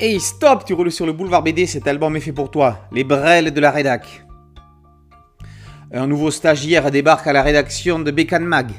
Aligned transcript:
Hey 0.00 0.18
stop, 0.18 0.64
tu 0.64 0.74
roules 0.74 0.90
sur 0.90 1.06
le 1.06 1.12
boulevard 1.12 1.44
BD, 1.44 1.66
cet 1.66 1.86
album 1.86 2.16
est 2.16 2.20
fait 2.20 2.32
pour 2.32 2.50
toi. 2.50 2.80
Les 2.90 3.04
brels 3.04 3.54
de 3.54 3.60
la 3.60 3.70
rédac. 3.70 4.26
Un 5.92 6.08
nouveau 6.08 6.32
stagiaire 6.32 6.90
débarque 6.90 7.28
à 7.28 7.32
la 7.32 7.44
rédaction 7.44 8.00
de 8.00 8.10
Bécan 8.10 8.40
Mag. 8.40 8.72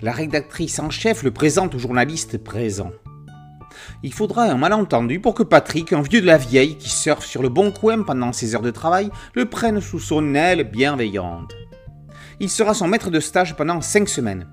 La 0.00 0.12
rédactrice 0.12 0.78
en 0.78 0.88
chef 0.88 1.24
le 1.24 1.30
présente 1.30 1.74
au 1.74 1.78
journaliste 1.78 2.42
présent. 2.42 2.90
Il 4.02 4.14
faudra 4.14 4.44
un 4.44 4.56
malentendu 4.56 5.20
pour 5.20 5.34
que 5.34 5.42
Patrick, 5.42 5.92
un 5.92 6.00
vieux 6.00 6.22
de 6.22 6.26
la 6.26 6.38
vieille 6.38 6.78
qui 6.78 6.88
surfe 6.88 7.26
sur 7.26 7.42
le 7.42 7.50
bon 7.50 7.70
coin 7.70 8.02
pendant 8.02 8.32
ses 8.32 8.54
heures 8.54 8.62
de 8.62 8.70
travail, 8.70 9.10
le 9.34 9.44
prenne 9.44 9.82
sous 9.82 10.00
son 10.00 10.34
aile 10.34 10.64
bienveillante. 10.64 11.52
Il 12.40 12.48
sera 12.48 12.72
son 12.72 12.88
maître 12.88 13.10
de 13.10 13.20
stage 13.20 13.56
pendant 13.56 13.82
cinq 13.82 14.08
semaines. 14.08 14.48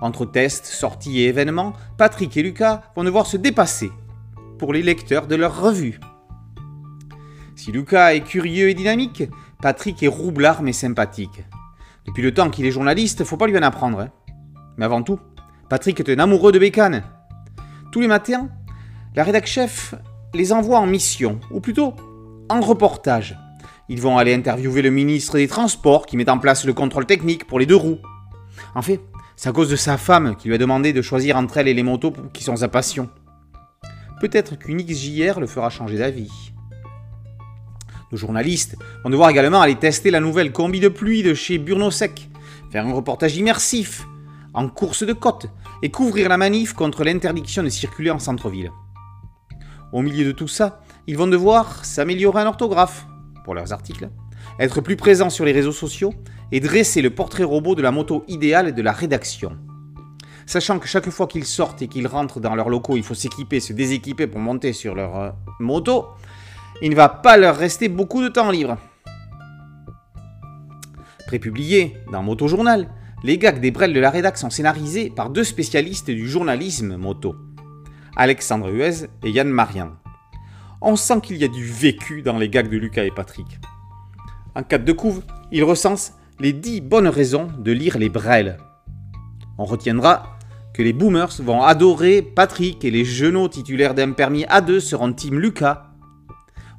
Entre 0.00 0.24
tests, 0.24 0.64
sorties 0.64 1.20
et 1.20 1.28
événements, 1.28 1.74
Patrick 1.98 2.34
et 2.38 2.42
Lucas 2.42 2.84
vont 2.96 3.04
devoir 3.04 3.26
se 3.26 3.36
dépasser 3.36 3.90
pour 4.62 4.72
les 4.72 4.82
lecteurs 4.84 5.26
de 5.26 5.34
leur 5.34 5.60
revue. 5.60 5.98
Si 7.56 7.72
Lucas 7.72 8.14
est 8.14 8.20
curieux 8.20 8.68
et 8.68 8.74
dynamique, 8.74 9.24
Patrick 9.60 10.00
est 10.04 10.06
roublard 10.06 10.62
mais 10.62 10.72
sympathique. 10.72 11.42
Depuis 12.06 12.22
le 12.22 12.32
temps 12.32 12.48
qu'il 12.48 12.64
est 12.64 12.70
journaliste, 12.70 13.24
faut 13.24 13.36
pas 13.36 13.48
lui 13.48 13.58
en 13.58 13.62
apprendre. 13.62 13.98
hein. 13.98 14.10
Mais 14.76 14.84
avant 14.84 15.02
tout, 15.02 15.18
Patrick 15.68 15.98
est 15.98 16.10
un 16.10 16.20
amoureux 16.20 16.52
de 16.52 16.60
bécane. 16.60 17.02
Tous 17.90 18.00
les 18.00 18.06
matins, 18.06 18.50
la 19.16 19.24
rédac 19.24 19.46
chef 19.46 19.96
les 20.32 20.52
envoie 20.52 20.78
en 20.78 20.86
mission, 20.86 21.40
ou 21.50 21.58
plutôt 21.58 21.94
en 22.48 22.60
reportage. 22.60 23.36
Ils 23.88 24.00
vont 24.00 24.16
aller 24.16 24.32
interviewer 24.32 24.82
le 24.82 24.90
ministre 24.90 25.38
des 25.38 25.48
Transports 25.48 26.06
qui 26.06 26.16
met 26.16 26.30
en 26.30 26.38
place 26.38 26.64
le 26.64 26.72
contrôle 26.72 27.06
technique 27.06 27.48
pour 27.48 27.58
les 27.58 27.66
deux 27.66 27.74
roues. 27.74 27.98
En 28.76 28.82
fait, 28.82 29.00
c'est 29.34 29.48
à 29.48 29.52
cause 29.52 29.70
de 29.70 29.76
sa 29.76 29.96
femme 29.96 30.36
qui 30.36 30.46
lui 30.46 30.54
a 30.54 30.58
demandé 30.58 30.92
de 30.92 31.02
choisir 31.02 31.36
entre 31.36 31.56
elle 31.56 31.66
et 31.66 31.74
les 31.74 31.82
motos 31.82 32.12
qui 32.32 32.44
sont 32.44 32.54
sa 32.54 32.68
passion. 32.68 33.10
Peut-être 34.22 34.56
qu'une 34.56 34.80
XJR 34.80 35.40
le 35.40 35.48
fera 35.48 35.68
changer 35.68 35.98
d'avis. 35.98 36.30
Nos 38.12 38.16
journalistes 38.16 38.76
vont 39.02 39.10
devoir 39.10 39.30
également 39.30 39.60
aller 39.60 39.74
tester 39.74 40.12
la 40.12 40.20
nouvelle 40.20 40.52
combi 40.52 40.78
de 40.78 40.86
pluie 40.86 41.24
de 41.24 41.34
chez 41.34 41.58
Burno 41.58 41.90
Sec, 41.90 42.30
faire 42.70 42.86
un 42.86 42.92
reportage 42.92 43.36
immersif, 43.36 44.06
en 44.54 44.68
course 44.68 45.02
de 45.02 45.12
côte, 45.12 45.48
et 45.82 45.90
couvrir 45.90 46.28
la 46.28 46.36
manif 46.36 46.72
contre 46.72 47.02
l'interdiction 47.02 47.64
de 47.64 47.68
circuler 47.68 48.12
en 48.12 48.20
centre-ville. 48.20 48.70
Au 49.92 50.02
milieu 50.02 50.24
de 50.24 50.30
tout 50.30 50.46
ça, 50.46 50.82
ils 51.08 51.18
vont 51.18 51.26
devoir 51.26 51.84
s'améliorer 51.84 52.42
en 52.42 52.46
orthographe, 52.46 53.08
pour 53.44 53.56
leurs 53.56 53.72
articles, 53.72 54.08
être 54.60 54.80
plus 54.80 54.94
présents 54.94 55.30
sur 55.30 55.44
les 55.44 55.50
réseaux 55.50 55.72
sociaux 55.72 56.14
et 56.52 56.60
dresser 56.60 57.02
le 57.02 57.10
portrait 57.10 57.42
robot 57.42 57.74
de 57.74 57.82
la 57.82 57.90
moto 57.90 58.24
idéale 58.28 58.72
de 58.72 58.82
la 58.82 58.92
rédaction. 58.92 59.58
Sachant 60.46 60.78
que 60.78 60.86
chaque 60.86 61.08
fois 61.10 61.26
qu'ils 61.26 61.44
sortent 61.44 61.82
et 61.82 61.88
qu'ils 61.88 62.06
rentrent 62.06 62.40
dans 62.40 62.54
leurs 62.54 62.68
locaux, 62.68 62.96
il 62.96 63.02
faut 63.02 63.14
s'équiper, 63.14 63.60
se 63.60 63.72
déséquiper 63.72 64.26
pour 64.26 64.40
monter 64.40 64.72
sur 64.72 64.94
leur 64.94 65.16
euh, 65.16 65.30
moto, 65.60 66.06
il 66.80 66.90
ne 66.90 66.96
va 66.96 67.08
pas 67.08 67.36
leur 67.36 67.56
rester 67.56 67.88
beaucoup 67.88 68.22
de 68.22 68.28
temps 68.28 68.50
libre. 68.50 68.76
Prépubliés 71.26 71.96
dans 72.10 72.22
Moto 72.22 72.48
Journal, 72.48 72.88
les 73.24 73.38
gags 73.38 73.60
des 73.60 73.70
brels 73.70 73.92
de 73.92 74.00
la 74.00 74.10
rédac 74.10 74.36
sont 74.36 74.50
scénarisés 74.50 75.10
par 75.10 75.30
deux 75.30 75.44
spécialistes 75.44 76.10
du 76.10 76.28
journalisme 76.28 76.96
moto, 76.96 77.36
Alexandre 78.16 78.70
Huez 78.70 79.06
et 79.22 79.30
Yann 79.30 79.48
Marian. 79.48 79.92
On 80.80 80.96
sent 80.96 81.20
qu'il 81.22 81.36
y 81.36 81.44
a 81.44 81.48
du 81.48 81.64
vécu 81.64 82.22
dans 82.22 82.36
les 82.36 82.48
gags 82.48 82.68
de 82.68 82.76
Lucas 82.76 83.04
et 83.04 83.12
Patrick. 83.12 83.46
En 84.56 84.64
cas 84.64 84.78
de 84.78 84.92
couve, 84.92 85.22
ils 85.52 85.62
recensent 85.62 86.14
les 86.40 86.52
10 86.52 86.80
bonnes 86.80 87.06
raisons 87.06 87.48
de 87.56 87.70
lire 87.70 87.96
les 87.96 88.08
brels. 88.08 88.58
On 89.62 89.64
retiendra 89.64 90.38
que 90.74 90.82
les 90.82 90.92
boomers 90.92 91.40
vont 91.40 91.62
adorer 91.62 92.20
Patrick 92.20 92.84
et 92.84 92.90
les 92.90 93.04
genoux 93.04 93.46
titulaires 93.46 93.94
d'un 93.94 94.10
permis 94.10 94.42
A2 94.42 94.80
seront 94.80 95.12
Team 95.12 95.38
Lucas. 95.38 95.84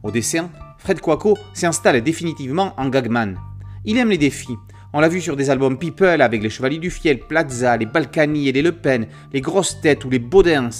Au 0.03 0.11
dessin, 0.11 0.49
Fred 0.79 0.99
Quaco 0.99 1.37
s'installe 1.53 2.03
définitivement 2.03 2.73
en 2.75 2.89
gagman. 2.89 3.39
Il 3.85 3.97
aime 3.97 4.09
les 4.09 4.17
défis. 4.17 4.57
On 4.91 4.99
l'a 4.99 5.07
vu 5.07 5.21
sur 5.21 5.37
des 5.37 5.49
albums 5.49 5.79
People 5.79 6.21
avec 6.21 6.43
les 6.43 6.49
Chevaliers 6.49 6.77
du 6.77 6.91
Fiel, 6.91 7.19
Plaza, 7.19 7.77
les 7.77 7.85
Balkany 7.85 8.49
et 8.49 8.51
les 8.51 8.61
Le 8.61 8.73
Pen, 8.73 9.07
les 9.31 9.39
Grosses 9.39 9.79
Têtes 9.79 10.03
ou 10.03 10.09
les 10.09 10.19
Baudins. 10.19 10.71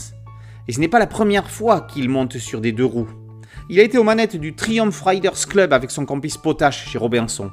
Et 0.68 0.74
ce 0.74 0.82
n'est 0.82 0.90
pas 0.90 1.00
la 1.00 1.08
première 1.08 1.50
fois 1.50 1.80
qu'il 1.80 2.10
monte 2.10 2.38
sur 2.38 2.60
des 2.60 2.74
deux 2.74 2.84
roues. 2.84 3.12
Il 3.70 3.80
a 3.80 3.84
été 3.84 3.98
aux 3.98 4.04
manettes 4.04 4.36
du 4.36 4.56
Triumph 4.56 5.02
Riders 5.04 5.48
Club 5.48 5.72
avec 5.72 5.90
son 5.90 6.06
complice 6.06 6.36
Potache 6.36 6.90
chez 6.90 6.98
Robinson. 6.98 7.50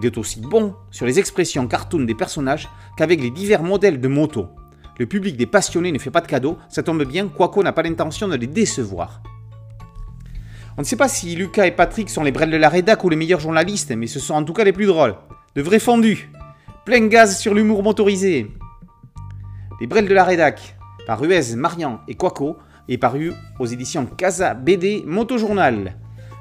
Il 0.00 0.06
est 0.06 0.16
aussi 0.16 0.40
bon 0.40 0.74
sur 0.90 1.04
les 1.04 1.18
expressions 1.18 1.68
cartoon 1.68 2.04
des 2.04 2.14
personnages 2.14 2.70
qu'avec 2.96 3.20
les 3.20 3.30
divers 3.30 3.62
modèles 3.62 4.00
de 4.00 4.08
moto. 4.08 4.48
Le 4.98 5.04
public 5.04 5.36
des 5.36 5.44
passionnés 5.44 5.92
ne 5.92 5.98
fait 5.98 6.10
pas 6.10 6.22
de 6.22 6.26
cadeaux, 6.26 6.56
ça 6.70 6.82
tombe 6.82 7.04
bien, 7.04 7.28
Quaco 7.28 7.62
n'a 7.62 7.72
pas 7.72 7.82
l'intention 7.82 8.26
de 8.26 8.36
les 8.36 8.46
décevoir. 8.46 9.22
On 10.78 10.80
ne 10.80 10.86
sait 10.86 10.96
pas 10.96 11.08
si 11.08 11.36
Lucas 11.36 11.66
et 11.66 11.72
Patrick 11.72 12.08
sont 12.08 12.22
les 12.22 12.32
brels 12.32 12.50
de 12.50 12.56
la 12.56 12.70
rédac 12.70 13.04
ou 13.04 13.10
les 13.10 13.16
meilleurs 13.16 13.40
journalistes, 13.40 13.90
mais 13.94 14.06
ce 14.06 14.20
sont 14.20 14.32
en 14.32 14.42
tout 14.42 14.54
cas 14.54 14.64
les 14.64 14.72
plus 14.72 14.86
drôles. 14.86 15.16
De 15.54 15.60
vrais 15.60 15.78
fondus. 15.78 16.30
Plein 16.86 17.06
gaz 17.08 17.38
sur 17.38 17.52
l'humour 17.52 17.82
motorisé. 17.82 18.50
Les 19.82 19.86
brels 19.86 20.08
de 20.08 20.14
la 20.14 20.24
rédac, 20.24 20.78
par 21.06 21.20
Ruez, 21.20 21.56
Marian 21.56 22.00
et 22.08 22.14
Quaco, 22.14 22.56
est 22.88 22.96
paru 22.96 23.32
aux 23.58 23.66
éditions 23.66 24.06
Casa 24.06 24.54
BD 24.54 25.02
Motojournal. 25.04 25.96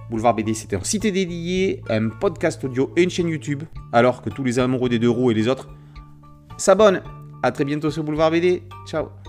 Boulevard 0.09 0.33
BD, 0.33 0.53
c'est 0.53 0.73
un 0.73 0.83
site 0.83 1.03
dédié, 1.03 1.81
un 1.89 2.09
podcast 2.09 2.63
audio 2.63 2.91
et 2.95 3.03
une 3.03 3.09
chaîne 3.09 3.27
YouTube, 3.27 3.63
alors 3.93 4.21
que 4.21 4.29
tous 4.29 4.43
les 4.43 4.59
amoureux 4.59 4.89
des 4.89 4.99
deux 4.99 5.09
roues 5.09 5.31
et 5.31 5.33
les 5.33 5.47
autres 5.47 5.69
s'abonnent. 6.57 7.01
A 7.43 7.51
très 7.51 7.63
bientôt 7.63 7.91
sur 7.91 8.03
Boulevard 8.03 8.31
BD. 8.31 8.63
Ciao 8.87 9.28